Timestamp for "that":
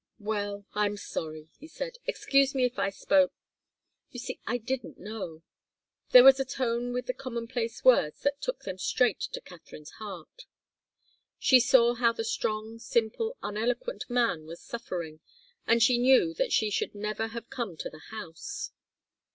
8.23-8.41, 16.33-16.51